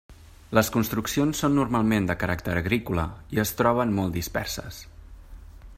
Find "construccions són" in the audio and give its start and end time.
0.75-1.53